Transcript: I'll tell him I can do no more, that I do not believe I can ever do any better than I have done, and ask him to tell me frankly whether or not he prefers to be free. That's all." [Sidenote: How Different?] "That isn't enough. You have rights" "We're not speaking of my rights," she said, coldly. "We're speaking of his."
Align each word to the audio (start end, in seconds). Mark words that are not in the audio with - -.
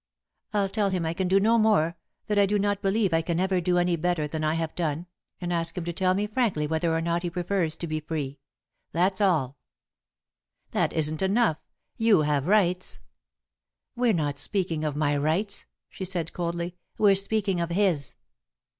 I'll 0.51 0.67
tell 0.67 0.89
him 0.89 1.05
I 1.05 1.13
can 1.13 1.27
do 1.27 1.39
no 1.39 1.59
more, 1.59 1.95
that 2.25 2.39
I 2.39 2.47
do 2.47 2.57
not 2.57 2.81
believe 2.81 3.13
I 3.13 3.21
can 3.21 3.39
ever 3.39 3.61
do 3.61 3.77
any 3.77 3.95
better 3.95 4.27
than 4.27 4.43
I 4.43 4.55
have 4.55 4.73
done, 4.73 5.05
and 5.39 5.53
ask 5.53 5.77
him 5.77 5.85
to 5.85 5.93
tell 5.93 6.15
me 6.15 6.25
frankly 6.25 6.65
whether 6.65 6.91
or 6.91 7.01
not 7.01 7.21
he 7.21 7.29
prefers 7.29 7.75
to 7.75 7.85
be 7.85 7.99
free. 7.99 8.39
That's 8.93 9.21
all." 9.21 9.57
[Sidenote: 10.69 10.81
How 10.81 10.87
Different?] 10.87 10.91
"That 10.93 10.97
isn't 10.97 11.21
enough. 11.21 11.57
You 11.97 12.21
have 12.23 12.47
rights" 12.47 12.99
"We're 13.95 14.13
not 14.13 14.39
speaking 14.39 14.83
of 14.83 14.95
my 14.95 15.15
rights," 15.15 15.65
she 15.87 16.05
said, 16.05 16.33
coldly. 16.33 16.77
"We're 16.97 17.13
speaking 17.13 17.61
of 17.61 17.69
his." 17.69 18.15